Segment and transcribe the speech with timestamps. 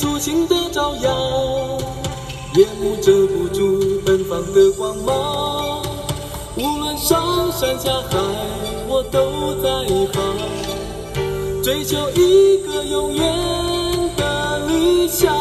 [0.00, 1.12] 就像大地苏醒的朝阳，
[2.54, 5.82] 夜幕遮不住奔放的光芒。
[6.56, 8.18] 无论上山下海，
[8.88, 9.68] 我都在
[10.10, 13.22] 旁，追求一个永远
[14.16, 15.36] 的理想。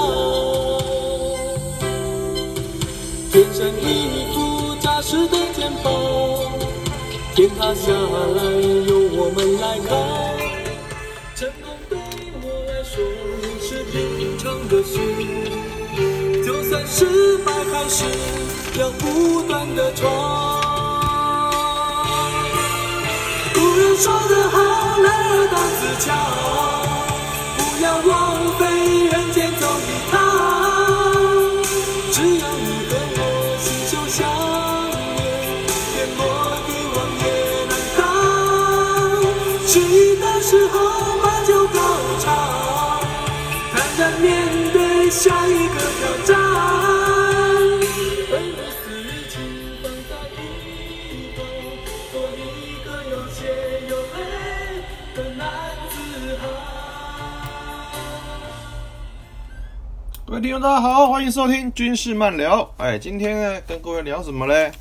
[3.31, 5.93] 天生一副扎实的肩膀，
[7.33, 8.43] 天塌下来
[8.87, 10.28] 由我们来扛。
[16.99, 18.03] 失败还是
[18.77, 20.61] 要不断的闯。
[23.53, 24.57] 古人说得好，
[25.01, 26.13] 男儿当自强，
[27.55, 28.28] 不要忘
[60.39, 62.61] 位听众，大家好，欢迎收听军事漫聊。
[62.77, 64.71] 哎，今天呢，跟各位聊什么嘞？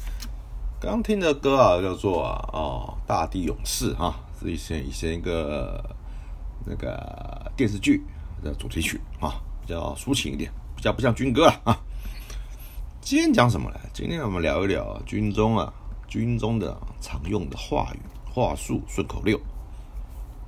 [0.79, 5.83] 刚听的歌啊，叫做啊哦，《大地勇士》啊，是以前以前一个
[6.65, 8.05] 那个电视剧
[8.41, 11.77] 的主题曲啊，比较抒情一点，比较不像军歌了啊。
[13.01, 13.81] 今天讲什么呢？
[13.93, 15.73] 今天我们聊一聊军中啊，
[16.07, 17.99] 军中的常用的话语、
[18.33, 19.37] 话术、顺口溜。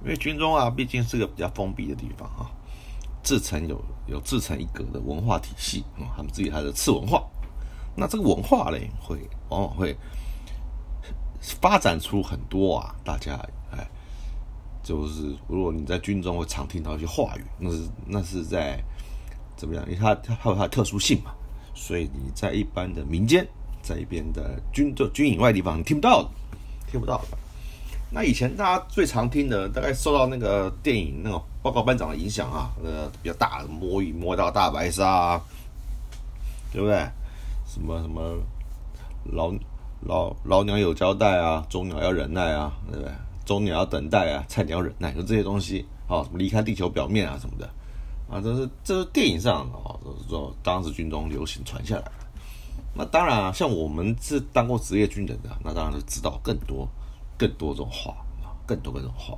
[0.04, 2.46] 因为军中啊，毕竟是个比较封闭的地方啊，
[3.22, 7.24] 自成有有自成一格的文化体系啊、他们自己还的次文化。
[7.96, 9.18] 那这个文化嘞，会
[9.48, 9.96] 往往会
[11.40, 13.34] 发展出很多啊，大家
[13.72, 13.86] 哎，
[14.82, 18.82] 就是如果你在军中会常听到一些话语，那是那是在
[19.56, 19.84] 怎么样？
[19.86, 21.32] 因为它它有它的特殊性嘛，
[21.74, 23.46] 所以你在一般的民间，
[23.82, 26.30] 在一边的军就军营外地方你听不到，
[26.90, 27.20] 听不到。
[28.12, 35.40] 那以前大家最常听的，大概受到那个电影那种报告班长的影响啊，呃，比较大的摸鱼摸到大白鲨、啊，
[36.72, 36.96] 对不对？
[37.66, 38.36] 什么什么
[39.32, 39.52] 老
[40.00, 43.12] 老老鸟有交代啊，中鸟要忍耐啊，对不对？
[43.44, 47.70] 中鸟要等待啊，菜鸟忍耐，就这些东西，好、什么离开地球表面啊什么的，
[48.28, 52.12] 啊，这是这是电影上哦，都是说当时军中流行传下来的。
[52.92, 56.88] 那当然啊，像我们是当过职业军人的，那当然就知道更多、
[57.40, 58.12] 更多这种话
[58.44, 59.34] 啊，更多这种话。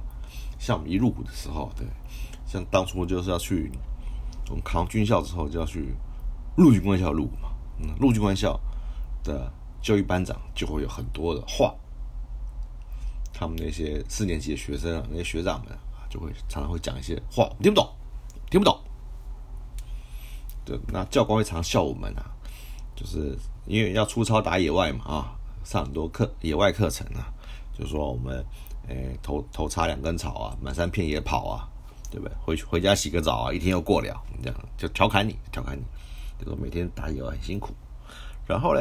[0.58, 1.86] 像我们一入伍的时候，对，
[2.44, 3.70] 像当初就是要去
[4.48, 5.94] 我们考军校之后就要去
[6.56, 8.58] 陆军官校入伍嘛，嗯，陆军官校
[9.22, 9.48] 的
[9.80, 11.72] 教育班长就会有很多的话，
[13.32, 17.88] 他们那些四年级的学生啊，那些学长们啊，就会常常会讲一些话，我听不懂，
[18.50, 18.76] 听不懂。
[20.64, 22.30] 对，那教官会常笑我们啊，
[22.94, 27.31] 就是因为要出操打野外嘛啊，上很多课野外课程啊，
[27.78, 28.44] 就说我们
[28.88, 31.68] 诶头头插两根草啊，满山遍野跑啊，
[32.10, 32.34] 对不对？
[32.44, 35.82] 回去回家洗个澡啊，一天又过了，这样就调侃你，调侃你，
[36.38, 37.72] 就说每天打野很辛苦。
[38.46, 38.80] 然后呢，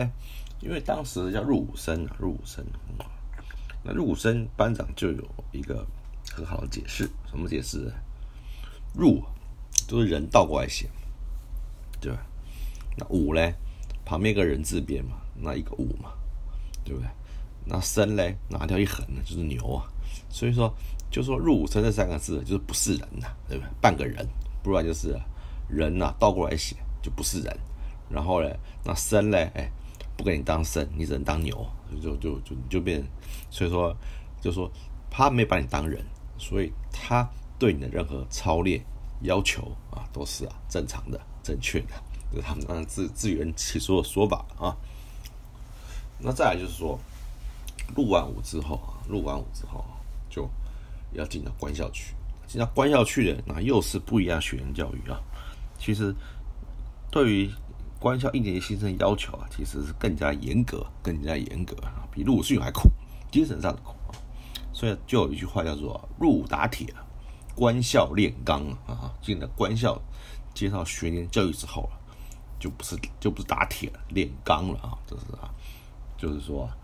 [0.59, 2.65] 因为当时叫入伍生啊，入伍生，
[3.83, 5.85] 那入伍生班长就有一个
[6.33, 7.93] 很好的解释，什么解释？
[8.93, 9.23] 入
[9.87, 10.89] 都是人倒过来写，
[12.01, 12.19] 对吧？
[12.97, 13.41] 那伍呢，
[14.03, 16.11] 旁边一个人字边嘛，那一个伍嘛，
[16.83, 17.07] 对不对？
[17.65, 19.85] 那生嘞，拿掉一横呢，就是牛啊。
[20.29, 20.73] 所以说，
[21.09, 23.69] 就说入伍生这三个字就是不是人呐、对不对？
[23.81, 24.27] 半个人，
[24.63, 25.19] 不然就是
[25.67, 27.57] 人呐、倒过来写就不是人。
[28.09, 29.71] 然后嘞，那生嘞，哎，
[30.17, 31.65] 不给你当生，你只能当牛，
[32.01, 33.03] 就就就就变，
[33.49, 33.95] 所以说
[34.41, 34.69] 就说
[35.09, 36.03] 他没把你当人，
[36.37, 38.83] 所以他对你的任何操练
[39.21, 41.93] 要求啊，都是啊正常的、正确的，
[42.31, 44.75] 这是他们自自圆其说的说法啊。
[46.19, 46.99] 那再来就是说，
[47.95, 49.97] 入完伍之后啊，入完伍之后啊
[50.29, 50.49] 就
[51.13, 52.13] 要进到官校去，
[52.47, 55.19] 进到官校去的那又是不一样学员教育啊。
[55.77, 56.15] 其实
[57.09, 57.51] 对于
[57.99, 62.89] 官校一年级新生要求啊，其实是更加严格，更加严格啊，比入伍训还苦，
[63.31, 64.15] 精神上的苦啊。
[64.73, 66.87] 所以就有一句话叫做“入伍打铁，
[67.53, 69.13] 官校炼钢”啊。
[69.21, 70.01] 进了官校，
[70.53, 71.93] 接受学年教育之后啊，
[72.59, 75.53] 就不是就不是打铁了，炼钢了啊，这是啊，
[76.17, 76.77] 就是说、啊、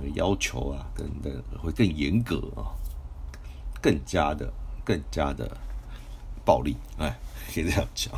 [0.00, 2.70] 那个要求啊，跟那个会更严格啊，
[3.82, 4.52] 更加的
[4.84, 5.56] 更加的
[6.44, 7.18] 暴力，哎，
[7.52, 8.14] 可以这样讲。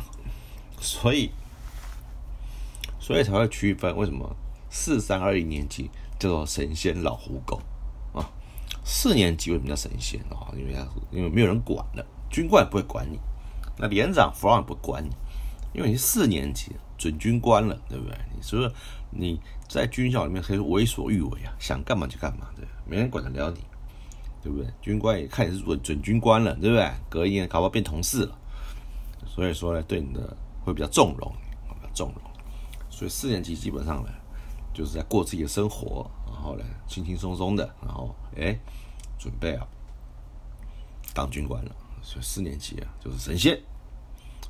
[0.79, 1.31] 所以，
[2.99, 4.35] 所以才会区分为什么
[4.69, 5.89] 四三二一年级
[6.19, 7.61] 叫做神仙老虎狗
[8.13, 8.29] 啊，
[8.83, 10.53] 四年级为什么叫神仙啊？
[10.53, 10.75] 因为
[11.11, 13.19] 因为没有人管了，军官也不会管你，
[13.77, 15.09] 那连长弗朗不管你，
[15.73, 18.15] 因为你四年级准军官了，对不对？
[18.35, 18.71] 你说
[19.09, 23.59] 你在军校里面可以为所欲为啊，想干嘛就干嘛，对，没人管得了你，
[24.43, 24.71] 对不对？
[24.83, 26.91] 军官也看你是准准军官了，对不对？
[27.09, 28.37] 隔一年搞不好变同事了，
[29.25, 31.33] 所以说呢，对你的会比较纵容，
[31.69, 32.21] 比较纵容。
[32.91, 34.09] 所以四年级基本上呢，
[34.71, 38.55] 就是在过自己的生活，然后呢，轻轻松松的，然后哎，
[39.17, 39.65] 准备啊，
[41.15, 41.75] 当军官了。
[42.03, 43.55] 所以四年级啊，就是神仙；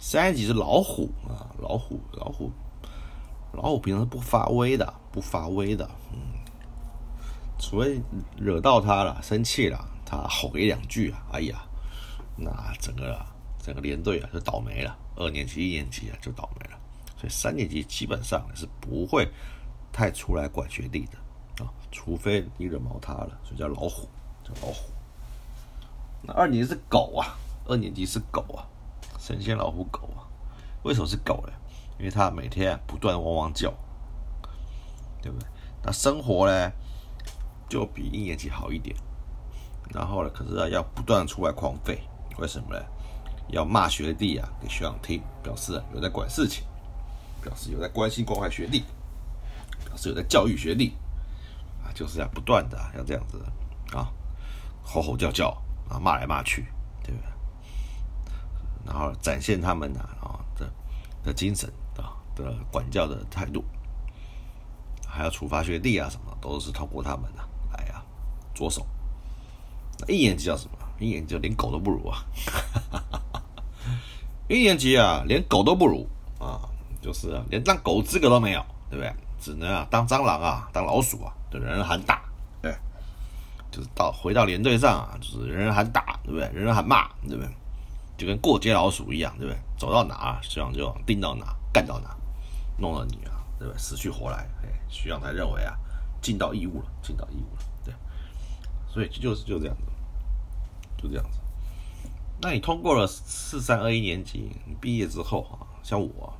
[0.03, 2.51] 三年级是老虎啊，老虎，老虎，
[3.53, 6.17] 老虎平常不发威的，不发威的，嗯，
[7.59, 8.01] 除非
[8.35, 11.61] 惹到他了，生气了，他吼一两句啊，哎呀，
[12.35, 13.23] 那整个
[13.59, 14.97] 整个连队啊就倒霉了。
[15.15, 16.79] 二年级、一年级啊就倒霉了。
[17.15, 19.29] 所以三年级基本上是不会
[19.93, 24.09] 太出来管学弟的啊，除非你惹毛他了，所以叫老虎，
[24.43, 24.89] 叫老虎。
[26.23, 27.37] 那二年级是狗啊，
[27.67, 28.65] 二年级是狗啊，
[29.21, 30.25] 神仙老虎狗啊。
[30.81, 31.53] 为什么是狗呢？
[31.99, 33.71] 因为它每天不断汪汪叫，
[35.21, 35.47] 对不对？
[35.83, 36.71] 那生活呢
[37.69, 38.95] 就比一年级好一点。
[39.93, 41.99] 然后呢，可是要不断出来狂吠，
[42.39, 42.83] 为什么呢？
[43.49, 46.63] 要骂学弟啊，给学长听，表示有在管事情。
[47.43, 48.83] 表示有在关心关怀学弟，
[49.83, 50.93] 表示有在教育学弟，
[51.83, 53.43] 啊，就是要不断的要这样子
[53.95, 54.13] 啊，
[54.83, 55.47] 吼吼叫叫
[55.89, 56.67] 啊，骂来骂去，
[58.85, 60.69] 然后展现他们的啊的
[61.23, 63.63] 的精神啊的管教的态度，
[65.07, 67.41] 还要处罚学弟啊什么，都是透过他们的
[67.77, 68.03] 来啊
[68.53, 68.85] 着手。
[70.07, 70.77] 一年级叫什么？
[70.99, 72.23] 一年级连狗都不如啊！
[74.47, 76.07] 一年级啊，连狗都不如
[76.39, 76.61] 啊！
[77.01, 79.13] 就是，连当狗资格都没有，对不对？
[79.39, 82.21] 只能啊当蟑螂啊，当老鼠啊，对人人喊打，
[82.61, 82.75] 对，
[83.71, 86.47] 就是到回到连队上啊，就是人人喊打，对不对？
[86.53, 87.49] 人人喊骂，对不对？
[88.21, 89.59] 就跟过街老鼠一样，对不对？
[89.79, 92.15] 走到哪，学长就盯到哪，干到哪，
[92.77, 93.79] 弄了你啊，对不对？
[93.79, 95.75] 死去活来，哎，学长才认为啊，
[96.21, 97.91] 尽到义务了，尽到义务了，对。
[98.87, 99.81] 所以就是就这样子，
[101.01, 101.39] 就这样子。
[102.43, 106.31] 那你通过了四三二一年级，你毕业之后啊，像我。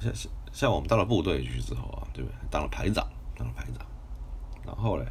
[0.00, 2.36] 像像像我们到了部队去之后啊，对不对？
[2.50, 3.06] 当了排长，
[3.36, 3.84] 当了排长，
[4.64, 5.04] 然后嘞，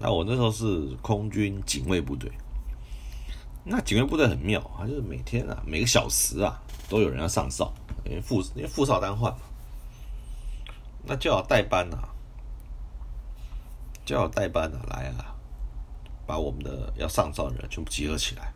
[0.00, 2.32] 那我那时候是空军警卫部队。
[3.70, 7.72] 那警卫部队很妙啊，就是每天啊，每个小时啊，都有人要上哨，
[8.04, 9.40] 因为副因为副哨单换嘛，
[11.04, 11.98] 那就要代班呐，
[14.04, 15.36] 就要代班呐，来啊，
[16.26, 18.52] 把我们的要上哨的人全部集合起来，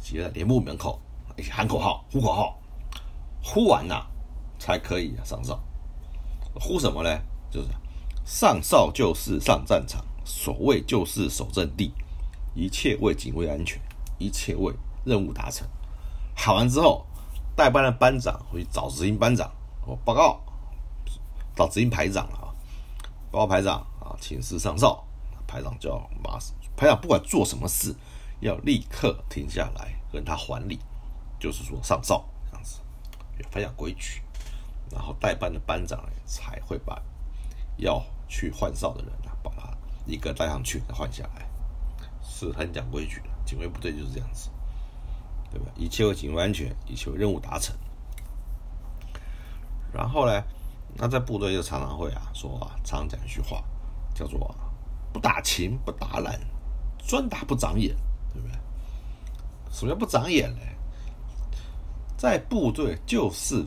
[0.00, 1.00] 集合在连部门口，
[1.50, 2.58] 喊口号，呼口号，
[3.42, 4.06] 呼完呐。
[4.60, 5.56] 才可以上哨，
[6.54, 7.22] 呼什么呢？
[7.48, 7.68] 就是
[8.24, 11.92] 上哨就是上战场，守卫就是守阵地，
[12.56, 13.80] 一切为警卫安全，
[14.18, 14.74] 一切为
[15.04, 15.66] 任务达成。
[16.36, 17.06] 喊完之后，
[17.56, 19.50] 带班的班长会找执行班长，
[19.86, 20.40] 我报告，
[21.56, 22.54] 找执行排长了啊，
[23.30, 25.04] 报告排长啊，请示上哨。
[25.46, 27.96] 排长就要马上，排长不管做什么事，
[28.40, 30.78] 要立刻停下来跟他还礼，
[31.40, 32.80] 就是说上哨这样子，
[33.50, 34.22] 非常规矩。
[34.90, 37.00] 然后代班的班长才会把
[37.78, 39.70] 要去换哨的人啊，把他
[40.06, 41.48] 一个带上去，换下来，
[42.22, 43.30] 是很讲规矩的。
[43.48, 44.50] 警卫部队就是这样子，
[45.50, 45.66] 对吧？
[45.74, 47.74] 一切为警卫安全，一切为任务达成。
[49.92, 50.42] 然后呢，
[50.94, 53.64] 那在部队就常常会啊说啊，常讲一句话，
[54.14, 54.54] 叫做
[55.12, 56.38] “不打勤不打懒，
[56.98, 57.96] 专打不长眼”，
[58.34, 58.54] 对不对？
[59.70, 60.60] 什么叫不长眼呢？
[62.18, 63.64] 在部队就是。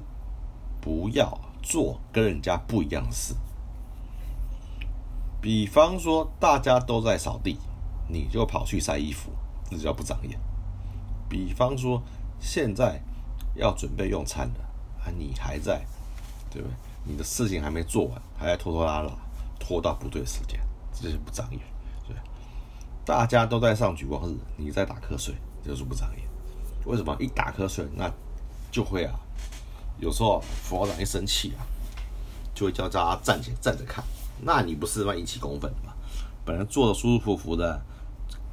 [0.84, 3.36] 不要做跟人家不一样的事。
[5.40, 7.56] 比方说，大家都在扫地，
[8.10, 9.30] 你就跑去晒衣服，
[9.78, 10.40] 这叫不长眼。
[11.30, 12.02] 比方说，
[12.40, 13.02] 现在
[13.56, 14.60] 要准备用餐了，
[15.04, 15.86] 啊，你还在，
[16.50, 16.76] 对不对？
[17.04, 19.12] 你的事情还没做完，还在拖拖拉拉，
[19.60, 20.60] 拖到不对时间，
[20.94, 21.60] 这就是不长眼。
[22.08, 22.16] 对，
[23.06, 26.28] 大家都在上举光日，你在打瞌睡，就是不长眼。
[26.86, 27.16] 为什么？
[27.20, 28.12] 一打瞌睡，那
[28.72, 29.20] 就会啊。
[30.00, 31.62] 有时候副长一生气啊，
[32.54, 34.04] 就会叫大家站起来站着看，
[34.42, 35.94] 那你不是要引起公愤吗？
[36.44, 37.80] 本来坐的舒舒服服的，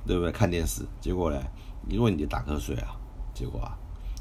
[0.07, 0.33] 对不对？
[0.33, 1.41] 看电视，结果呢，
[1.89, 2.97] 因为你打瞌睡啊，
[3.35, 3.77] 结果啊，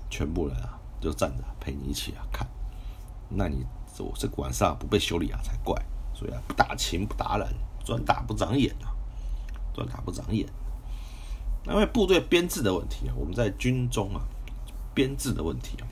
[0.10, 2.48] 全部人啊就站着陪你一起啊看，
[3.30, 3.66] 那你
[3.96, 5.76] 这这晚上不被修理啊才怪。
[6.14, 7.48] 所以啊，不打勤不打懒，
[7.86, 8.90] 专打不长眼啊，
[9.72, 10.48] 专打不长眼。
[11.68, 14.22] 因为部队编制的问题啊，我们在军中啊，
[14.96, 15.86] 编制的问题啊。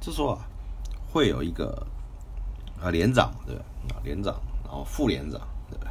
[0.00, 0.48] 就说啊，
[1.12, 1.86] 会有一个
[2.82, 3.94] 啊连长，对不对？
[3.94, 5.90] 啊连长，然后副连长，对不对？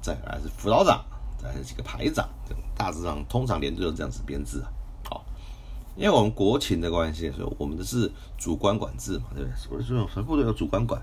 [0.00, 1.04] 再来是辅导长，
[1.38, 2.28] 再是几个排长，
[2.76, 4.68] 大致上通常连队都这样子编制啊。
[5.08, 5.24] 好，
[5.96, 9.56] 因为我们国情的关系，所以我们的是主官管制嘛，对不对？
[9.56, 11.00] 所以说，全部都有主官管，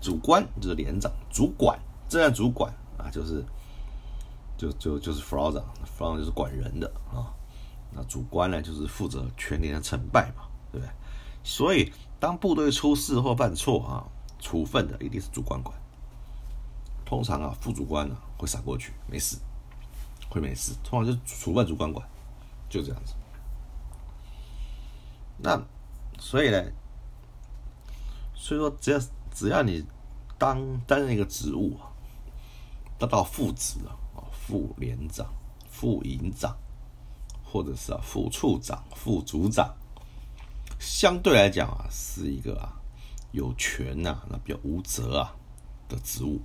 [0.00, 3.44] 主官就是连长，主管正战主管啊，就是
[4.56, 7.32] 就就就是 f r o z e n f r o z e n 就是管人的啊。
[7.94, 10.90] 那主官呢，就是负责全连的成败嘛，对不对？
[11.44, 14.06] 所以当部队出事或犯错啊，
[14.38, 15.76] 处分的一定是主官管。
[17.04, 19.36] 通常啊，副主官呢会闪过去，没事，
[20.32, 20.72] 会没事。
[20.82, 22.08] 通常就处分主管管，
[22.70, 23.12] 就这样子。
[25.36, 25.62] 那
[26.18, 26.64] 所以呢，
[28.34, 28.98] 所以说只要
[29.34, 29.84] 只要你
[30.38, 31.92] 当担任一个职务啊，
[32.98, 33.92] 得到副职啊，
[34.32, 35.26] 副连长、
[35.68, 36.56] 副营长，
[37.44, 39.74] 或者是啊副处长、副组长，
[40.78, 42.72] 相对来讲啊，是一个啊
[43.32, 45.34] 有权呐，那比较无责啊
[45.88, 46.40] 的职务。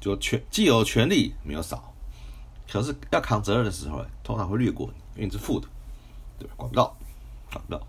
[0.00, 1.89] 就权既有权利没有少，
[2.70, 5.66] 可是要扛责任的时候，通常会略过你，因为你是副的，
[6.38, 6.54] 对吧？
[6.56, 6.96] 管不到，
[7.50, 7.86] 管不到，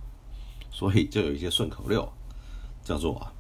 [0.71, 2.11] 所以就有一些顺口溜，
[2.83, 3.31] 叫做啊，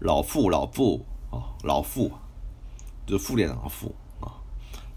[0.00, 2.12] 老副老副啊，老副
[3.06, 4.36] 就是副连长的副啊，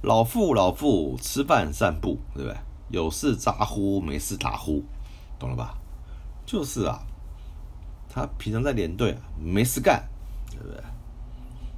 [0.01, 2.58] 老副老副吃饭散步，对不对？
[2.90, 4.84] 有事咋呼，没事打呼，
[5.40, 5.78] 懂了吧？
[6.46, 7.00] 就是啊，
[8.10, 10.04] 他平常在连队啊，没事干，
[10.50, 10.84] 对不对？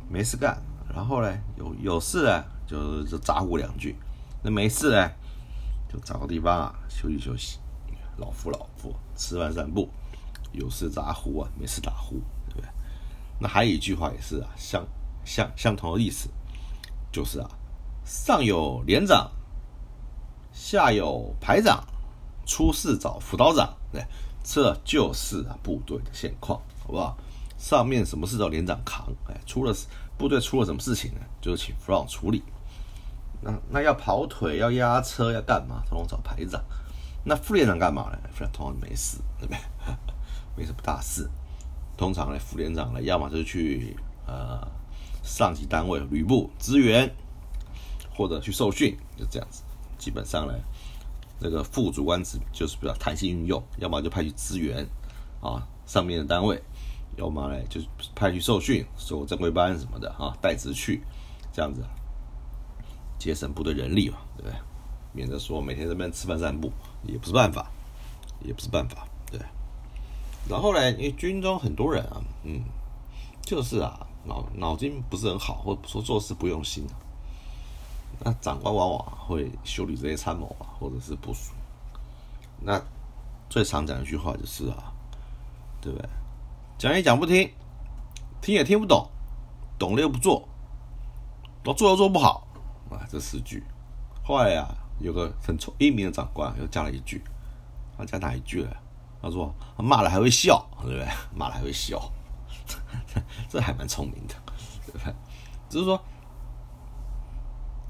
[0.10, 0.60] 没事干。
[0.92, 3.94] 然后呢，有有事呢，就就咋呼两句；
[4.42, 5.12] 那没事呢，
[5.92, 7.60] 就找个地方啊休息休息。
[8.18, 9.90] 老夫老夫吃饭散步，
[10.52, 12.70] 有事咋呼啊，没事打呼，对不对？
[13.40, 14.86] 那还有一句话也是啊，相
[15.26, 16.30] 相相同的意思，
[17.12, 17.50] 就是啊，
[18.06, 19.32] 上有连长，
[20.52, 21.84] 下有排长，
[22.46, 24.06] 出事找辅导长，对，
[24.44, 27.18] 这就是啊部队的现况，好不好？
[27.58, 29.76] 上面什么事找连长扛，哎，出了。
[30.16, 31.20] 部队出了什么事情呢？
[31.42, 32.44] 就是请辅导处理。
[33.44, 35.84] 那那要跑腿、要压车、要干嘛？
[35.90, 36.64] 通常找排长。
[37.26, 38.20] 那副连长干嘛呢？
[38.34, 39.60] 副连通常没事，对不对？
[40.56, 41.30] 没什么大事。
[41.96, 43.96] 通常呢，副连长呢，要么就去
[44.26, 44.68] 呃
[45.24, 47.10] 上级单位旅部支援，
[48.16, 49.64] 或者去受训，就这样子。
[49.98, 50.54] 基本上呢，
[51.40, 54.86] 那个副主官职就是比较弹性运用，要么就派去支援
[55.42, 56.62] 啊上面的单位。
[57.16, 57.80] 要么呢，就
[58.16, 61.04] 派去受训，受正规班什么的哈，带职去，
[61.54, 61.86] 这样子
[63.24, 64.60] 节省部队人力嘛，对不对？
[65.14, 66.70] 免得说每天这边吃饭散步
[67.04, 67.72] 也不是办法，
[68.42, 69.40] 也不是办法，对。
[70.50, 72.62] 然后呢，因为军中很多人啊，嗯，
[73.42, 76.86] 就是啊，脑脑筋不是很好，或者说做事不用心，
[78.20, 81.54] 那长官往往会修理这些参谋啊，或者是部署。
[82.60, 82.82] 那
[83.50, 84.92] 最常讲一句话就是啊，
[85.80, 86.10] 对不对？
[86.78, 87.50] 讲也讲不听，
[88.42, 89.08] 听也听不懂，
[89.80, 90.46] 懂了又不做，
[91.64, 92.46] 都做又做不好，
[92.94, 93.64] 啊，这四句。
[94.24, 94.68] 后来呀，
[95.00, 97.22] 有个很聪英明的长官又加了一句，
[97.98, 98.78] 他加哪一句了？
[99.22, 101.08] 他说骂了还会笑，对不对？
[101.36, 102.12] 骂了还会笑，
[103.50, 104.36] 这还蛮聪明的，
[104.86, 105.14] 对不对？
[105.70, 106.00] 只是说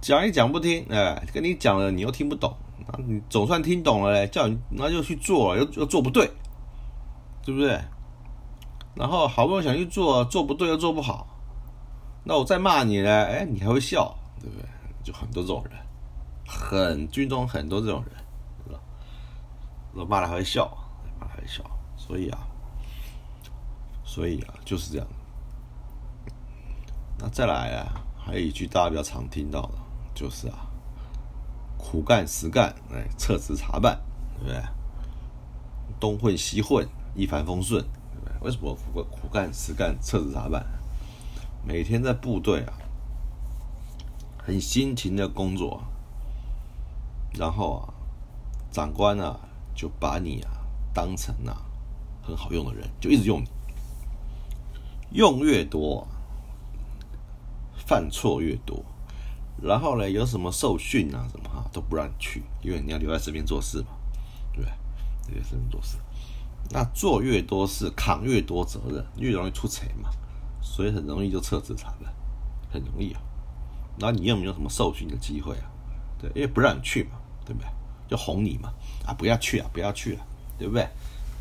[0.02, 2.56] 讲也讲不听，哎，跟你讲了你又听不懂，
[2.88, 6.30] 那你总算听懂了嘞，叫你那就去做，又又做不对，
[7.44, 7.80] 对不对？
[8.96, 11.28] 然后好不容易想去做，做不对又做不好，
[12.26, 13.10] 那我再骂你呢？
[13.26, 14.66] 哎，你还会笑，对不对？
[15.04, 15.74] 就很多这种人，
[16.48, 18.16] 很军中很多这种人，
[18.66, 18.80] 是吧？
[19.94, 20.66] 我骂了还会笑，
[21.20, 21.64] 骂还会笑，
[21.98, 22.40] 所以啊，
[24.04, 25.08] 所以啊，就是这样。
[27.20, 29.78] 那再来啊，还有一句大家比较常听到的，
[30.14, 30.68] 就是啊，
[31.78, 34.02] 苦干实干，哎，撤职查办，
[34.40, 34.62] 对不对？
[36.00, 37.82] 东混西混，一帆风顺。
[37.82, 40.66] 对不对为什么苦苦干实干、彻职查办？
[41.66, 42.74] 每天在部队啊，
[44.46, 45.82] 很辛勤的工作，
[47.34, 47.94] 然后啊，
[48.72, 49.40] 长官啊
[49.74, 50.52] 就把你啊
[50.94, 51.64] 当成啊
[52.22, 53.48] 很好用的人，就一直用你，
[55.12, 56.06] 用越多，
[57.88, 58.84] 犯错越多，
[59.62, 63.88] 然后呢，有什么受训啊什么哈都不让你去，因为你要留在身边做事嘛，
[64.52, 65.34] 对不对？
[65.34, 65.98] 留在身边做事。
[66.70, 70.10] 那做越多事，扛越多责任，越容易出错嘛，
[70.62, 72.14] 所以很容易就撤职查办，
[72.70, 73.22] 很容易啊。
[74.00, 75.70] 然后你又没有什么受训的机会啊？
[76.20, 77.12] 对，因为不让你去嘛，
[77.46, 77.68] 对不对？
[78.10, 78.74] 就哄你嘛，
[79.06, 80.26] 啊，不要去啊，不要去啊，
[80.58, 80.88] 对不对？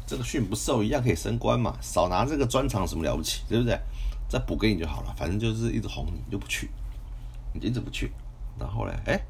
[0.06, 3.78] 这个训不受一样可以升官嘛，少拿这个专长什么了不起，对不对？
[4.28, 6.70] 再补给你就好了，反正就是一直哄你，就不去，
[7.54, 8.12] 你一直不去，
[8.58, 9.20] 然后呢，哎，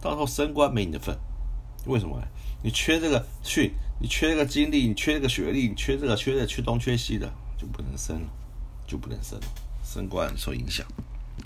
[0.00, 1.16] 到时候升官没你的份，
[1.86, 2.20] 为什么？
[2.62, 3.72] 你缺这个训。
[4.00, 8.28] 你缺这个经历，你缺这个学历，你缺这个缺这缺东缺西的，就不能升了，
[8.88, 9.46] 就不能升了，
[9.84, 10.84] 升官受影响，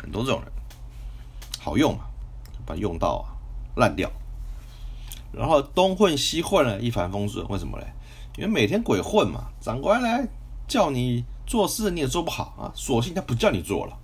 [0.00, 0.50] 很多这种人，
[1.58, 2.04] 好用嘛，
[2.64, 3.34] 把用到啊
[3.76, 4.10] 烂掉。
[5.32, 7.46] 然后东混西混了，一帆风顺。
[7.48, 7.86] 为什么嘞？
[8.36, 10.26] 因为每天鬼混嘛，长官来
[10.66, 13.96] 叫你做事你也做不好啊，索性他不叫你做了，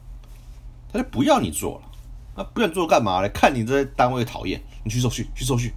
[0.93, 1.91] 他就不要你做了。
[2.37, 3.29] 那不愿做干嘛嘞？
[3.29, 5.73] 看你这单位讨厌，你去受训，去受训。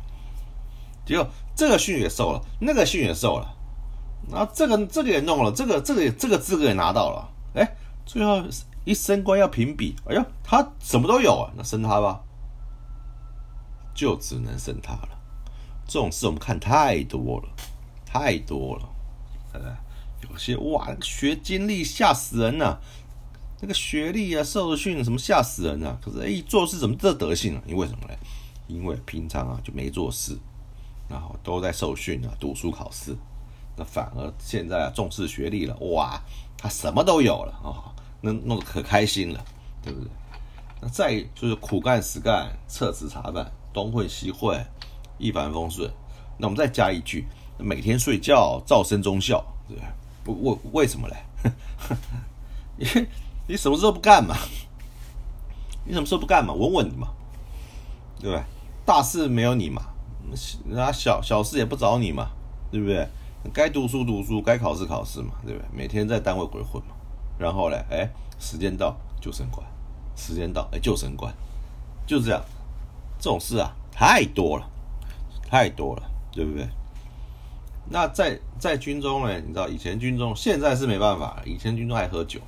[1.05, 3.55] 结果这个训也受了，那个训也受了，
[4.31, 7.29] 然后这个这个也弄了，这个这个这个资格也拿到了。
[7.53, 8.43] 哎，最后
[8.87, 12.21] 一升官要评比，哎呀，他什么都有啊，那升他吧，
[13.93, 15.09] 就只能升他了。
[15.85, 17.49] 这种事我们看太多了，
[18.05, 18.87] 太多了，
[19.51, 19.75] 对不对？
[20.31, 22.77] 有些哇，学经历吓死人呐！
[23.59, 25.97] 那个学历啊，受训什么吓死人啊！
[26.01, 27.61] 可是哎，做事怎么这德行啊？
[27.67, 28.13] 因为什么呢？
[28.67, 30.37] 因为平常啊就没做事，
[31.09, 33.13] 然后都在受训啊，读书考试。
[33.75, 36.21] 那反而现在啊重视学历了，哇，
[36.57, 37.91] 他什么都有了啊，
[38.21, 39.45] 弄得可开心了，
[39.81, 40.09] 对不对？
[40.81, 44.63] 那再就是苦干实干，测职查办，东混西混，
[45.17, 45.89] 一帆风顺。
[46.37, 47.25] 那我们再加一句，
[47.57, 50.51] 每天睡觉，噪声中笑，对不对？
[50.51, 51.15] 为为什么嘞？
[52.77, 53.07] 你
[53.47, 54.35] 你什么时候不干嘛？
[55.85, 56.53] 你什么时候不干嘛？
[56.53, 57.07] 稳稳的嘛，
[58.19, 58.43] 对不对？
[58.85, 59.81] 大事没有你嘛，
[60.65, 62.29] 那小小事也不找你嘛，
[62.69, 63.07] 对不对？
[63.53, 65.67] 该读书读书，该考试考试嘛，对不对？
[65.71, 66.89] 每天在单位鬼混嘛，
[67.37, 69.65] 然后嘞，哎，时间到就升官，
[70.15, 71.33] 时间到哎就升官，
[72.05, 72.41] 就这样，
[73.19, 74.69] 这种事啊太多了，
[75.49, 76.67] 太多了，对不对？
[77.89, 82.39] 那在在军中呢，你知道以前军中，现在是没办法，以前军中爱喝酒。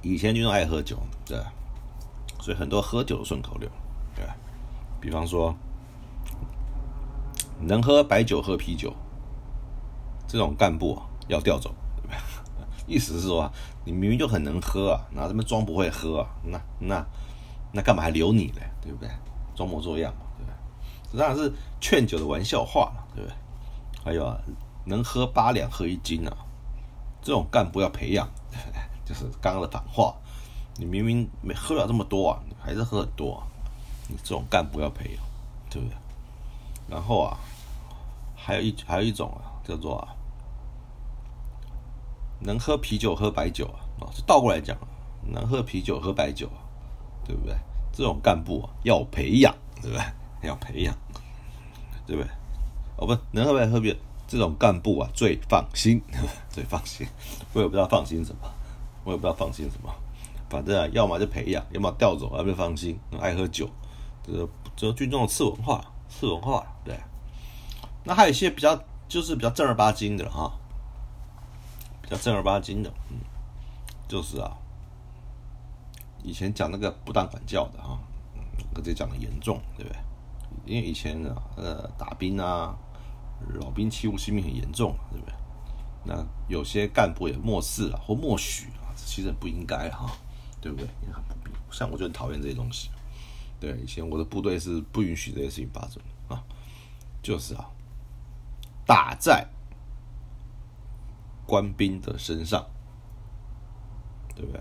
[0.00, 1.36] 以前军中爱喝酒，对，
[2.40, 3.68] 所以很多喝酒的顺口溜，
[4.14, 4.24] 对，
[5.00, 5.54] 比方说，
[7.60, 8.94] 能喝白酒喝啤酒，
[10.26, 11.74] 这种干部啊要调走，
[12.88, 13.50] 意思是说，
[13.84, 16.28] 你明明就很能喝啊，哪这么装不会喝啊？
[16.42, 17.06] 那那
[17.72, 18.62] 那干嘛还留你嘞？
[18.80, 19.08] 对不对？
[19.54, 20.54] 装模作样嘛，对不对？
[21.12, 23.36] 这当然是劝酒的玩笑话了，对不对？
[24.02, 24.38] 还有啊，
[24.86, 26.32] 能喝八两喝一斤啊，
[27.20, 28.26] 这种干部要培养，
[29.04, 30.14] 就是刚刚的反话，
[30.76, 33.46] 你明明没喝了这么多啊，你还是喝很多啊，
[34.08, 35.22] 你这种干部要培养，
[35.68, 35.96] 对不对？
[36.88, 37.36] 然后啊，
[38.34, 40.08] 还有一还有一种啊，叫做啊，
[42.40, 44.76] 能喝啤酒喝白酒啊，啊，是倒过来讲，
[45.26, 46.58] 能喝啤酒喝白酒啊，
[47.24, 47.54] 对不对？
[47.92, 50.04] 这种干部啊要培养，对不对？
[50.48, 50.94] 要培养，
[52.06, 52.30] 对不对？
[52.96, 53.96] 哦，不能喝白喝啤，
[54.26, 56.00] 这种干部啊最放心，
[56.50, 57.06] 最放心，
[57.52, 58.40] 我也不知道放心什么。
[59.04, 59.90] 我也不知道放心什么，
[60.50, 62.98] 反正啊，要么就培养，要么调走，要不就放心。
[63.18, 63.66] 爱喝酒，
[64.22, 64.46] 这个
[64.76, 66.94] 这军中的次文化，次文化，对。
[68.04, 70.52] 那还有一些比较，就是比较正儿八经的哈，
[72.08, 73.18] 比较正儿八经的，嗯，
[74.08, 74.56] 就是啊，
[76.22, 78.00] 以前讲那个不当管教的哈，
[78.34, 79.98] 嗯，这讲的严重，对不对？
[80.64, 82.74] 因为以前啊，呃，打兵啊，
[83.60, 85.34] 老兵欺负新兵很严重，对不对？
[86.04, 88.88] 那有些干部也漠视啊，或默许啊。
[88.96, 90.10] 其实不应该哈，
[90.62, 90.88] 对不对？
[91.70, 92.88] 像我就很讨厌这些东西。
[93.60, 96.42] 对，以前我的部队是不允许这些事情发生的啊，
[97.22, 97.68] 就是啊，
[98.86, 99.46] 打在
[101.48, 102.66] 官兵的身上，
[104.34, 104.60] 对不对？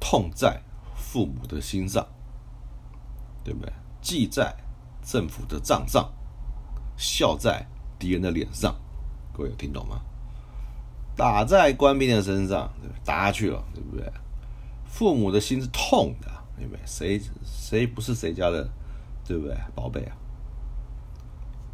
[0.00, 0.62] 痛在
[0.96, 2.06] 父母的心上，
[3.44, 3.70] 对不对？
[4.00, 4.56] 记在
[5.04, 6.10] 政府的账上，
[6.96, 7.66] 笑在
[7.98, 8.74] 敌人的脸上。
[9.34, 10.00] 各位有听懂吗？
[11.14, 14.10] 打在官兵的身上，对不对打下去了，对不对？
[14.86, 16.80] 父母的心是痛的，对不对？
[16.86, 18.66] 谁谁不是谁家的，
[19.26, 19.54] 对不对？
[19.74, 20.16] 宝贝啊！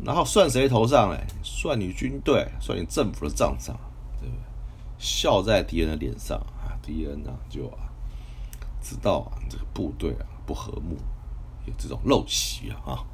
[0.05, 1.27] 然后算谁头上嘞？
[1.43, 3.77] 算你军队，算你政府的账上，
[4.21, 4.43] 对不对？
[4.99, 6.79] 笑在敌人的脸上啊！
[6.83, 7.91] 敌人呢就啊，
[8.83, 10.97] 知道啊，这个部队啊不和睦，
[11.67, 13.05] 有这种陋习啊啊！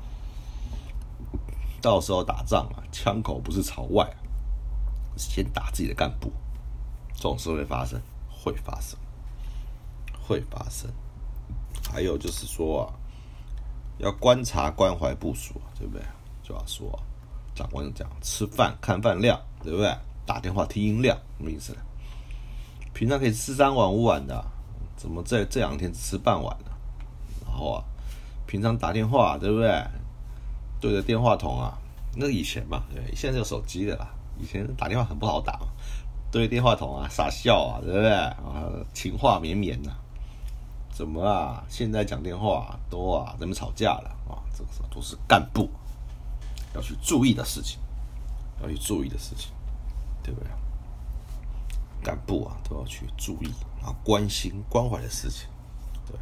[1.81, 4.09] 到时候打仗啊，枪口不是朝外。
[5.17, 6.31] 先打自己的干部，
[7.13, 8.97] 这种事会发生，会发生，
[10.21, 10.89] 会发生。
[11.93, 12.95] 还有就是说啊，
[13.99, 16.03] 要观察关怀部署，对不对？
[16.49, 16.99] 就要说
[17.55, 19.95] 长官讲，吃饭看饭量，对不对？
[20.25, 21.81] 打电话听音量，什么意思呢？
[22.95, 24.43] 平常可以吃三碗五碗的，
[24.97, 26.71] 怎么这这两天只吃半碗呢？
[27.45, 27.85] 然后啊，
[28.47, 29.85] 平常打电话，对不对？
[30.81, 31.77] 对着电话筒啊，
[32.17, 34.09] 那以前嘛，对，现在有手机的啦。
[34.41, 35.59] 以前打电话很不好打，
[36.31, 38.71] 对着电话筒啊傻笑啊，对不对啊？
[38.95, 39.91] 情话绵绵呐，
[40.93, 41.63] 怎么啊？
[41.69, 45.69] 现在讲电话多啊，人们吵架了啊，这个都是干部
[46.75, 47.79] 要去注意的事情，
[48.63, 49.53] 要去注意的事情，
[50.23, 50.51] 对不对？
[52.03, 53.49] 干部啊都要去注意
[53.83, 55.49] 啊，关心关怀的事情，
[56.07, 56.17] 对，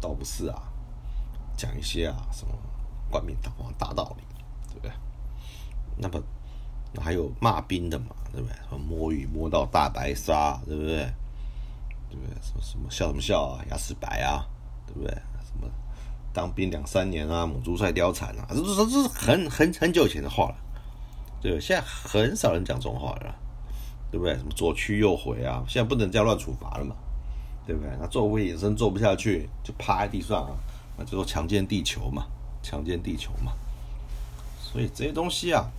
[0.00, 0.62] 倒不是啊，
[1.56, 2.52] 讲一些啊什么
[3.10, 4.24] 冠冕堂皇大道理，
[4.68, 4.92] 对不对？
[5.96, 6.22] 那么
[7.00, 8.54] 还有骂兵的嘛，对不对？
[8.68, 10.96] 什么摸鱼摸到大白鲨，对不对？
[12.10, 12.34] 对不对？
[12.42, 14.44] 什么什么笑什么笑啊，牙齿白啊，
[14.86, 15.22] 对不对？
[16.32, 20.56] 当兵两三年啊，母猪赛貂蝉啊，这这这是很很很久以前的话了，
[21.40, 23.34] 对现在很少人讲这种话了，
[24.10, 24.34] 对不对？
[24.36, 26.94] 什么左去右回啊，现在不能这样乱处罚了嘛，
[27.66, 27.90] 对不对？
[28.00, 30.52] 那做回隐身做不下去，就趴在地上啊，
[30.96, 32.24] 那就说强奸地球嘛，
[32.62, 33.52] 强奸地球嘛，
[34.60, 35.70] 所以这些东西啊。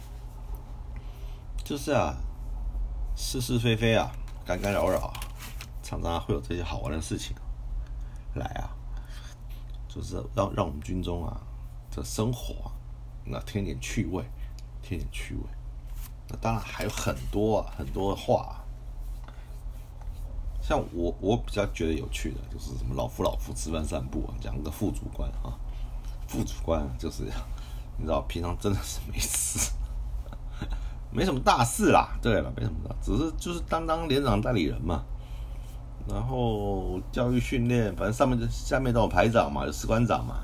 [1.64, 2.14] 就是啊，
[3.16, 4.12] 是是非非啊，
[4.44, 5.14] 干干扰扰，
[5.82, 7.34] 常常会有这些好玩的事情
[8.34, 8.68] 来啊，
[9.94, 11.42] 就是让让我们军中啊
[11.94, 12.72] 的生活啊
[13.26, 14.24] 那添点趣味，
[14.82, 15.42] 添点趣味。
[16.30, 18.44] 那当然还有很多啊，很多话。
[18.44, 18.58] 啊
[20.64, 25.58] 像我我比较觉得有趣的，就是什么老夫老夫吃饭散步啊，讲个副主官啊，
[26.28, 27.24] 副主官就是
[27.98, 29.72] 你知道，平常真的是没事。
[31.10, 35.04] 没什么大事啦，对了，没什么大，只是就是当当连长代理人嘛，
[36.08, 40.36] 然后教育训练，反正上面就下面都有排长嘛，有士官长嘛，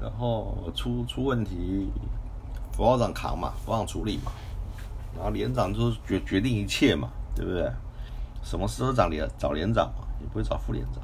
[0.00, 1.90] 然后出出问题，
[2.72, 4.32] 副校长扛嘛，副长处理嘛，
[5.14, 7.70] 然后连长就是决决定一切嘛，对不对？
[8.42, 11.02] 什么时候找连找连长嘛，也不会找副连长，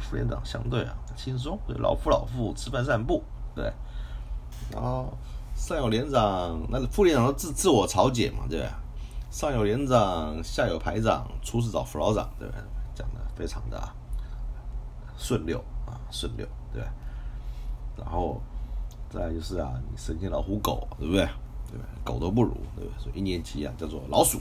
[0.00, 3.22] 副连长相对啊轻松，老夫老妇吃饭散步，
[3.54, 3.72] 对，
[4.72, 5.12] 然后。
[5.58, 8.70] 上有连长，那个副连长都自自我调解嘛，对不对？
[9.28, 12.62] 上有连长，下有排长，出事找副老长，对不对？
[13.38, 13.80] 非常的
[15.16, 16.82] 顺溜啊，顺溜，对
[17.96, 18.42] 然后
[19.08, 21.24] 再就是啊，你神仙老虎狗，对不对？
[21.70, 21.84] 对不对？
[22.04, 22.98] 狗都不如，对不对？
[22.98, 24.40] 所以一年级啊叫做老鼠，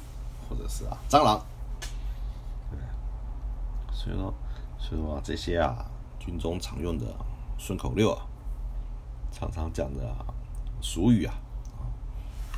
[0.50, 1.40] 或者是啊蟑螂，
[2.72, 2.80] 对。
[3.94, 4.34] 所以说，
[4.80, 5.86] 所以说这些啊，
[6.20, 7.06] 军中常用的
[7.58, 8.26] 顺口溜啊，
[9.32, 10.04] 常常讲的。
[10.80, 11.34] 俗语啊，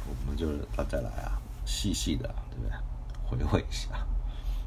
[0.06, 3.48] 我们就是大家来啊，细细的，对不对？
[3.48, 4.06] 回味一下，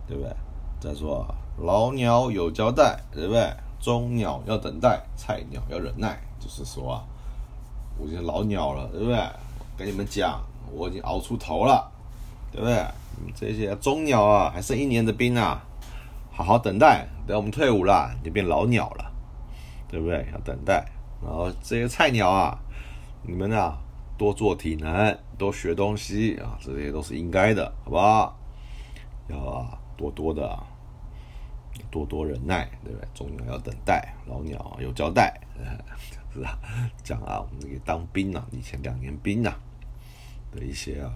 [0.09, 0.35] 对不对？
[0.83, 1.25] 再说，
[1.59, 3.49] 老鸟有交代，对不对？
[3.79, 6.21] 中鸟要等待，菜鸟要忍耐。
[6.41, 7.05] 就是说啊，
[7.97, 9.17] 我已经老鸟了，对不对？
[9.77, 10.41] 跟你们讲，
[10.73, 11.89] 我已经熬出头了，
[12.51, 12.85] 对不对？
[13.37, 15.63] 这些中鸟啊，还剩一年的兵啊，
[16.33, 19.13] 好好等待，等我们退伍了，你变老鸟了，
[19.89, 20.27] 对不对？
[20.33, 20.85] 要等待。
[21.25, 22.59] 然后这些菜鸟啊。
[23.25, 23.79] 你们啊，
[24.19, 28.37] 多做体能，多学东西啊，这些都是应该的，好不好？
[29.29, 30.59] 要啊，多多的，
[31.91, 33.09] 多多忍耐，对不对？
[33.15, 35.41] 中鸟要等待，老鸟有交代，
[36.33, 36.59] 是吧？
[37.03, 39.59] 讲啊，我们这个当兵啊，以前两年兵啊
[40.51, 41.13] 的一些啊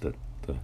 [0.00, 0.54] 的的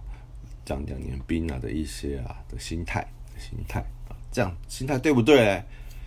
[0.65, 3.05] 讲两年兵啊的一些啊的心态，
[3.37, 5.63] 心态啊，这样心态对不对？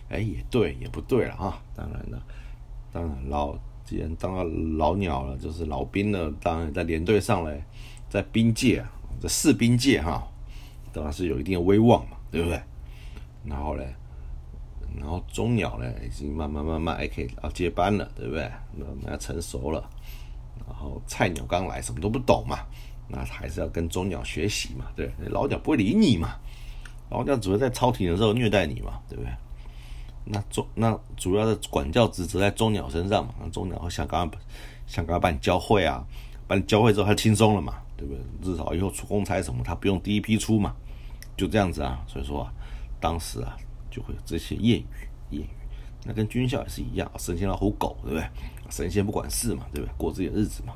[0.08, 1.62] 哎，也对，也不对了啊。
[1.74, 2.22] 当然了，
[2.92, 3.56] 当然老。
[3.88, 4.42] 既然当了
[4.76, 7.62] 老鸟了，就是老兵了，当然在连队上嘞，
[8.10, 8.84] 在兵界，
[9.20, 10.26] 在士兵界哈，
[10.92, 12.60] 当然是有一定的威望嘛，对不对？
[13.44, 13.94] 然后嘞，
[14.96, 18.50] 然后中鸟嘞，已经慢慢慢慢还可以要接班了，对不对？
[19.02, 19.88] 那成熟了。
[20.66, 22.58] 然后菜鸟刚来，什么都不懂嘛，
[23.06, 25.12] 那还是要跟中鸟学习嘛，对？
[25.28, 26.36] 老鸟不会理你嘛，
[27.10, 29.30] 老鸟只会在超体的时候虐待你嘛，对不对？
[30.24, 34.38] 那中那主要的管教职责在中鸟身上嘛，那中鸟想赶快
[34.88, 36.04] 想赶快把你教会啊，
[36.48, 38.20] 把你教会之后他轻松了嘛，对不对？
[38.42, 40.74] 至少以后出公差什么，他不用第一批出嘛，
[41.36, 42.02] 就这样子啊。
[42.06, 42.52] 所以说啊，
[43.00, 43.56] 当时啊
[43.90, 44.86] 就会有这些谚语
[45.30, 45.46] 谚语，
[46.04, 48.24] 那跟军校也是一样，神仙老虎狗，对不对？
[48.70, 49.94] 神仙不管事嘛，对不对？
[49.96, 50.72] 过自己的日子嘛。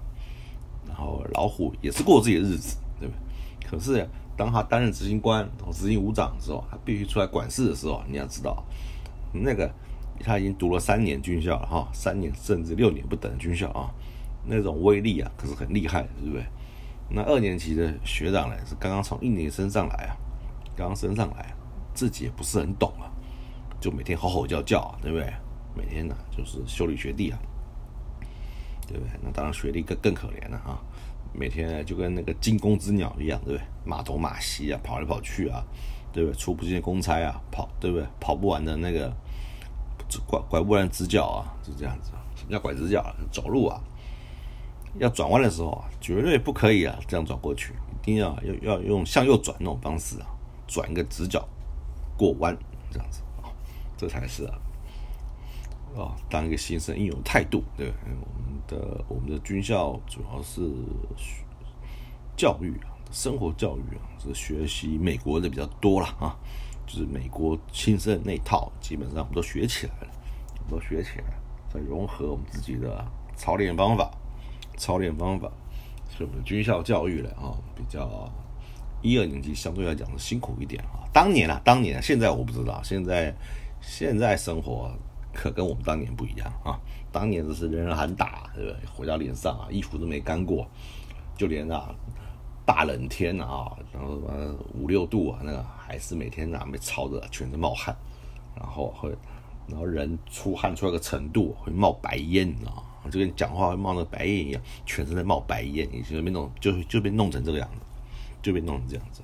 [0.87, 3.69] 然后老虎也是过自己的日子，对不对？
[3.69, 8.65] 可是当他担任执行官、执行武长的时候，他必须出来管事的时候，你要知道。
[9.33, 9.73] 那个
[10.19, 13.89] 他已经读了三年军校了哈，三年甚至六年不等的军校啊，
[14.45, 16.45] 那种威力啊可是很厉害的，对不对？
[17.11, 20.17] 那二年级的学长呢，是刚刚从一年升上来啊，
[20.77, 21.55] 刚升上来，
[21.95, 23.11] 自己也不是很懂啊，
[23.81, 25.33] 就每天吼吼叫叫，对不对？
[25.75, 27.39] 每天呢就是修理学弟啊，
[28.87, 29.11] 对不对？
[29.23, 30.81] 那当然学弟更更可怜了哈，
[31.33, 33.67] 每天就跟那个惊弓之鸟一样，对不对？
[33.85, 35.65] 马东马西啊，跑来跑去啊。
[36.13, 36.37] 对不对？
[36.37, 38.05] 出不进公差啊，跑对不对？
[38.19, 39.15] 跑不完的那个
[40.27, 42.11] 拐拐不完直角啊，就这样子。
[42.35, 43.01] 什么叫拐直角？
[43.31, 43.81] 走路啊，
[44.99, 50.27] 要转弯的时候啊，绝对不可以啊，这样转过去，一定要要要用向右转那种方式啊，
[50.71, 51.47] 转一个直角
[52.17, 52.57] 过弯，
[52.91, 53.51] 这样子啊，
[53.97, 54.59] 这才是啊，
[55.97, 57.65] 啊，当一个新生应有的态度。
[57.77, 60.63] 对，我们的我们的军校主要是
[62.37, 62.97] 教育啊。
[63.13, 66.39] 生活教育啊，是学习美国的比较多了啊，
[66.87, 70.09] 就是美国新生那套，基本上我们都学起来了。
[70.55, 71.25] 我们都学起来，
[71.69, 73.05] 再融合我们自己的
[73.35, 74.09] 操练方法，
[74.77, 75.51] 操练方法，
[76.09, 78.31] 是我们军校教育了啊，比较
[79.03, 81.05] 一二年级相对来讲是辛苦一点啊。
[81.13, 83.35] 当年啊，当年现在我不知道，现在
[83.81, 84.91] 现在生活
[85.33, 86.79] 可跟我们当年不一样啊。
[87.13, 88.77] 当年都是人人喊打，对不对？
[88.95, 90.67] 回到脸上啊，衣服都没干过，
[91.37, 91.95] 就连啊
[92.65, 97.97] 大冷天啊，然后什么五六度啊，那个还是每天啊被操的全身冒汗，
[98.55, 99.13] 然后会，
[99.67, 102.85] 然后人出汗出来个程度会冒白烟，你知道？
[103.11, 107.81] 就跟讲话会冒那个白烟一样，全身在冒白烟，已经被弄就就被弄成这个样子，
[108.43, 109.23] 就被弄成这样子。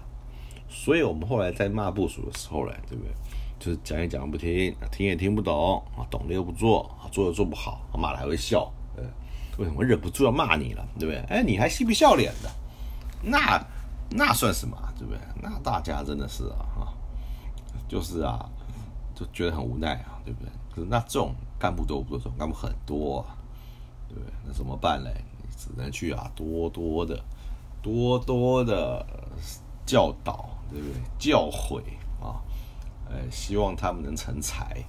[0.69, 3.13] 所以我们后来在骂部署的时候嘞，对不对？
[3.59, 9.03] 就是讲也讲不听，听也听不懂啊，懂了又不做，做又做不好，骂了还会笑，呃，
[9.59, 11.17] 为什么忍不住要骂你了，对不对？
[11.29, 12.51] 哎，你还嬉皮笑脸的，
[13.23, 13.59] 那
[14.11, 15.21] 那算什么，对不对？
[15.43, 16.95] 那大家真的是啊，哈，
[17.89, 18.47] 就是啊，
[19.15, 20.85] 就觉得很无奈啊，对不对？
[20.91, 22.19] 那这种干部多不多？
[22.19, 23.35] 这种干部很多，啊，
[24.07, 24.31] 对不对？
[24.45, 25.11] 那怎么办嘞？
[25.41, 27.19] 你只能去啊，多多的、
[27.87, 29.07] 多多的
[29.87, 31.01] 教导，对不对？
[31.21, 31.81] 教诲
[32.21, 32.43] 啊。
[33.09, 34.85] 呃，希望他们能成才，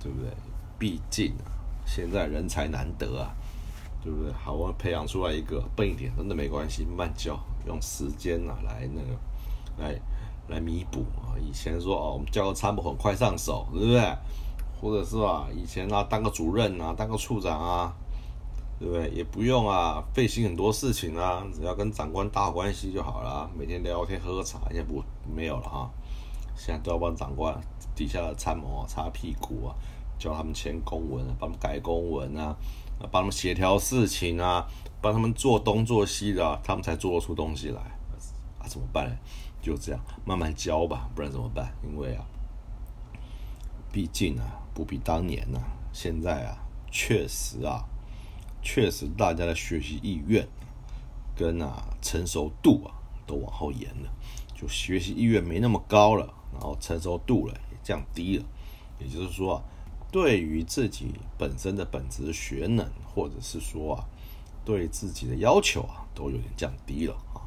[0.00, 0.30] 对不对？
[0.78, 1.50] 毕竟啊，
[1.84, 3.34] 现在人才难得啊，
[4.00, 4.32] 对不对？
[4.32, 10.00] 好，我培养出来一个笨一点，真的没关系，慢教，用时间啊来那个，来
[10.46, 11.34] 来弥补啊。
[11.40, 14.16] 以前说哦，我们教个参谋很快上手，对不对？
[14.80, 17.92] 或者是吧，以前啊，当个主任啊，当个处长啊，
[18.78, 19.08] 对不对？
[19.10, 25.02] 也不用啊，费心很多事情啊，只要跟长官打好关系就好了，每天聊天喝喝茶，也不
[25.34, 25.90] 没有了哈。
[26.56, 27.58] 现在都要帮长官
[27.94, 29.74] 底下的参谋擦屁股啊，
[30.18, 32.56] 教他们签公文，帮他们改公文啊，
[33.10, 34.66] 帮他们协调事情啊，
[35.00, 37.80] 帮他们做东做西的，他们才做得出东西来
[38.58, 38.66] 啊？
[38.68, 39.16] 怎么办呢？
[39.62, 41.72] 就这样慢慢教吧，不然怎么办？
[41.82, 42.24] 因为啊，
[43.90, 45.58] 毕竟啊，不比当年呐，
[45.92, 46.56] 现在啊，
[46.90, 47.84] 确实啊，
[48.66, 50.44] 确实大家的学习意愿
[51.36, 52.90] 跟啊成熟度啊
[53.24, 54.12] 都往后延了，
[54.56, 56.34] 就学习意愿没那么高了。
[56.52, 58.44] 然后成熟度了也降低了，
[58.98, 59.62] 也就是说啊，
[60.10, 64.04] 对于自己本身的本职学能，或者是说啊，
[64.64, 67.38] 对自己的要求啊，都有点降低了啊，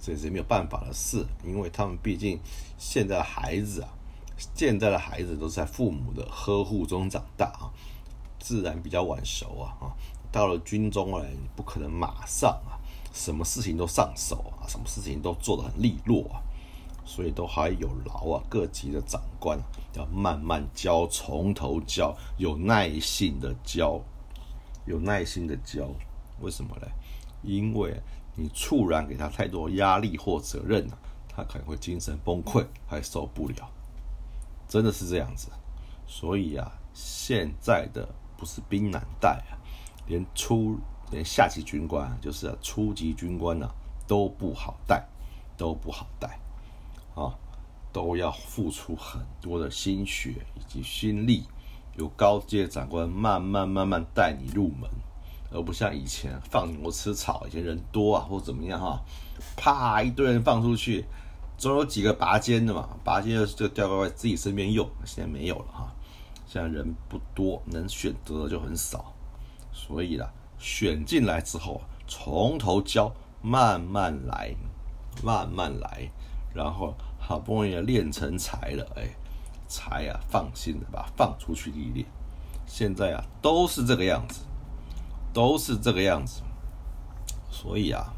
[0.00, 2.38] 这也是没有办法的事，因为他们毕竟
[2.78, 3.88] 现在的孩子啊，
[4.54, 7.72] 现在的孩子都是在父母的呵护中长大啊，
[8.38, 9.96] 自然比较晚熟啊啊，
[10.32, 11.24] 到了军中啊，
[11.56, 12.78] 不可能马上啊，
[13.12, 16.42] 什么事情都上手啊，什么事情都做得很利落啊。
[17.04, 19.58] 所以都还有劳啊，各级的长官
[19.94, 24.00] 要慢慢教，从头教，有耐心的教，
[24.86, 25.88] 有耐心的教。
[26.40, 26.86] 为什么呢？
[27.42, 28.00] 因为
[28.36, 33.68] 你猝然给他太多压力或责任了，他可能会精神崩溃，还受不了。
[34.68, 35.48] 真的是这样子。
[36.06, 39.58] 所以啊，现在的不是兵难带啊，
[40.10, 40.76] 连初
[41.12, 43.70] 连下级军官，就是初级军官呢，
[44.08, 45.06] 都不好带，
[45.56, 46.36] 都不好带。
[47.14, 47.32] 啊，
[47.92, 51.44] 都要付出很多的心血以及心力，
[51.96, 54.90] 由高阶长官慢慢慢慢带你入门，
[55.52, 59.00] 而不像以前放牛吃草，以前人多啊或怎么样哈，
[59.56, 61.04] 啪一堆人放出去，
[61.56, 65.92] 总有几个拔尖的嘛，拔尖就掉过来自己身边用，现在没有了哈，
[66.48, 69.12] 现在人不多，能选择的就很少，
[69.86, 74.54] 所以啦，选进来之后从头教，慢慢来，
[75.22, 76.10] 慢慢来。
[76.52, 79.08] 然后好不容易练成才了，哎，
[79.68, 82.06] 才啊放心的把放出去历练。
[82.66, 84.40] 现在啊都是这个样子，
[85.32, 86.42] 都是这个样子。
[87.50, 88.12] 所以啊，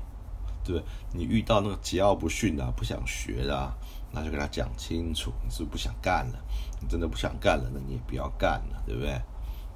[0.65, 3.73] 对你遇到那个桀骜不驯的、不想学的，啊
[4.11, 6.39] 那就跟他讲清楚，你是不想干了，
[6.81, 9.21] 你真的不想干了，那你也不要干了，对不对？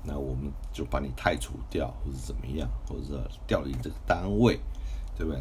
[0.07, 4.61] 那我们就把你太除掉，或者怎么样，或者调离这个单位，
[5.17, 5.41] 对不对？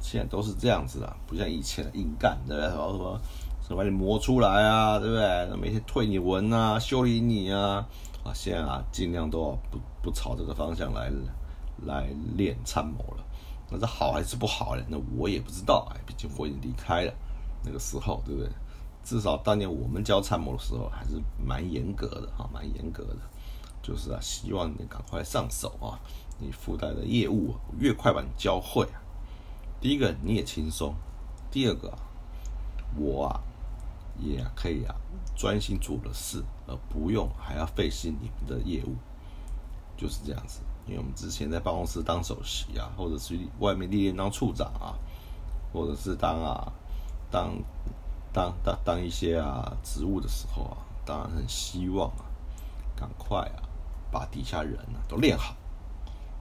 [0.00, 2.70] 现在都是这样子的，不像以前硬干，对不对？
[2.70, 3.20] 什么什么，
[3.62, 5.56] 什么把你磨出来啊，对不对？
[5.60, 7.86] 每天退你文啊，修理你啊，
[8.24, 11.10] 啊，现在啊，尽量都不不朝这个方向来
[11.84, 13.24] 来练参谋了。
[13.70, 14.82] 那这好还是不好呢？
[14.88, 17.12] 那我也不知道哎，毕竟我已经离开了
[17.64, 18.48] 那个时候，对不对？
[19.04, 23.16] 至少当年我们教参谋的时候还是蛮严格的啊，蛮严格的，
[23.82, 25.98] 就是啊，希望你赶快上手啊，
[26.38, 29.00] 你附带的业务越快把你教会啊。
[29.80, 30.94] 第一个你也轻松，
[31.50, 31.96] 第二个
[32.96, 33.40] 我啊
[34.18, 34.94] 也可以啊
[35.36, 38.96] 专心做的事，而不用还要费心你们的业务，
[39.96, 40.60] 就是这样子。
[40.86, 44.98] 因为我们之前在办公室当首席啊，或者是外面历练当处长啊，
[45.72, 46.72] 或者是当啊
[47.30, 47.54] 当
[48.32, 52.24] 当当当一些啊职务的时候啊，当然很希望啊
[52.96, 53.67] 赶快啊
[54.10, 55.54] 把底下人呢都练好，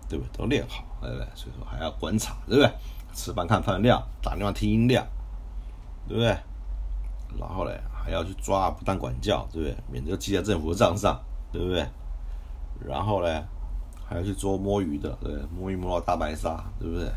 [0.08, 0.38] 对不对？
[0.38, 1.28] 都练好，对不对？
[1.36, 2.72] 所以说还要观察，对不对？
[3.14, 5.06] 吃饭看饭量，打电话听音量，
[6.08, 6.38] 对不对？
[7.40, 9.76] 然后嘞，还要去抓不当管教，对不对？
[9.92, 11.20] 免得记在政府的账上，
[11.52, 11.86] 对不对？
[12.86, 13.44] 然后嘞，
[14.08, 15.34] 还要去捉摸鱼的，对？
[15.58, 17.12] 摸鱼摸大白鲨，对不对？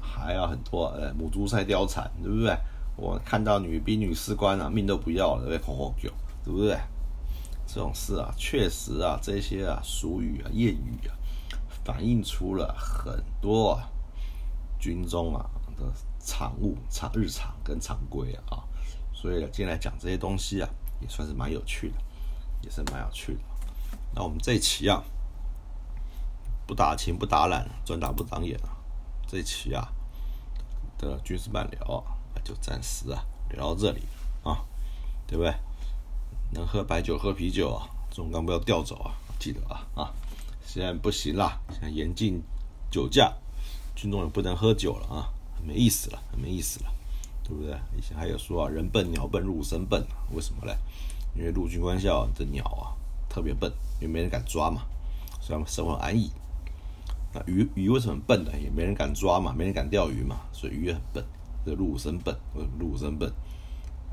[0.00, 2.56] 还要很多，呃，母猪赛貂蝉，对不对？
[2.96, 5.66] 我看到女兵、女士官啊，命都不要了，对不对？
[5.66, 6.10] 吼吼叫，
[6.44, 6.78] 对不对？
[7.74, 11.16] 这种事啊，确实啊，这些啊俗语啊、谚语啊，
[11.82, 13.88] 反映出了很多啊
[14.78, 18.62] 军中啊的常务、常日常跟常规啊。
[19.14, 20.68] 所以今天来讲这些东西啊，
[21.00, 21.96] 也算是蛮有趣的，
[22.60, 23.40] 也是蛮有趣的。
[24.14, 25.02] 那我们这一期啊，
[26.66, 28.76] 不打情不打懒，专打不长眼啊。
[29.26, 29.88] 这一期啊
[30.98, 32.04] 的军事漫聊，
[32.44, 34.02] 就暂时啊聊到这里
[34.44, 34.62] 啊，
[35.26, 35.54] 对不对？
[36.52, 40.12] 能喝白酒喝啤酒啊，这种钢不要调走啊，记得啊啊！
[40.66, 42.42] 现在不行啦，现在严禁
[42.90, 43.32] 酒驾，
[43.96, 45.32] 军中也不能喝酒了啊，
[45.66, 46.92] 没意思了，没意思了，
[47.42, 47.74] 对不对？
[47.96, 50.76] 以前还有说啊，人笨鸟笨入伍生笨，为什么嘞？
[51.34, 52.92] 因为陆军官校的鸟啊
[53.30, 54.82] 特别笨，因为没人敢抓嘛，
[55.40, 56.30] 所以他们生活安逸。
[57.32, 58.52] 那鱼鱼为什么笨呢？
[58.62, 61.24] 也没人敢抓嘛，没人敢钓鱼嘛，所以鱼也很笨。
[61.64, 62.36] 这陆生笨，
[62.78, 63.32] 陆生笨？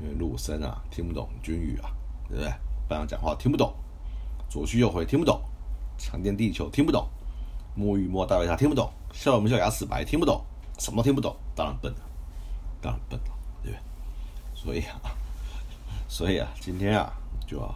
[0.00, 1.90] 因为陆生啊听不懂军语啊，
[2.30, 2.50] 对不对？
[2.88, 3.72] 班长讲话听不懂，
[4.48, 5.40] 左去右回听不懂，
[5.98, 7.06] 长天地球听不懂，
[7.74, 10.42] 摸鱼摸大白鲨听不懂，笑我们笑牙齿白听不懂，
[10.78, 11.98] 什么都听不懂，当然笨了，
[12.80, 13.26] 当然笨了，
[13.62, 13.80] 对不对？
[14.54, 15.00] 所以啊，
[16.08, 17.12] 所以啊，今天啊，
[17.46, 17.74] 就要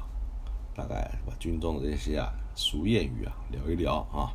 [0.75, 4.33] 大概把军中的这些啊俗谚语啊聊一聊啊。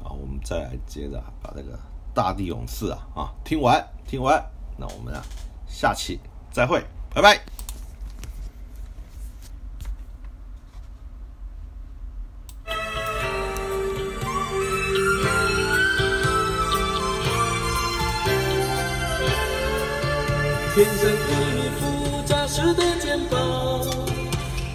[0.00, 1.78] 然后我们再来接着把这个
[2.14, 4.42] 大地勇士啊啊听完听完，
[4.78, 5.22] 那我们啊
[5.68, 6.18] 下期
[6.50, 6.82] 再会，
[7.14, 7.61] 拜拜。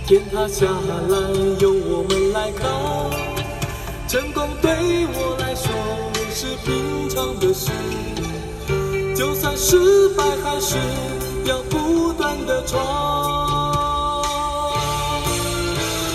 [0.08, 1.18] 天塌下来
[1.60, 3.12] 有我们来扛。
[4.08, 4.72] 成功对
[5.14, 5.70] 我来说
[6.32, 7.70] 是平常的事，
[9.14, 10.78] 就算失败还是
[11.44, 14.24] 要不断的闯。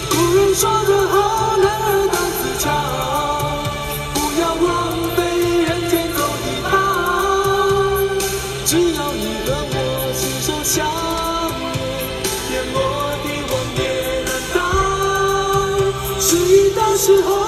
[0.09, 2.73] 古人说得好，男儿当自强，
[17.03, 17.42] 时候。